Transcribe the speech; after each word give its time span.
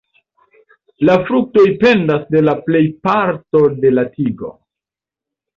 La 1.09 1.17
fruktoj 1.27 1.67
pendas 1.83 2.25
de 2.37 2.43
la 2.47 2.57
plejparto 2.71 3.63
de 3.85 3.93
la 3.99 4.09
tigo. 4.17 4.51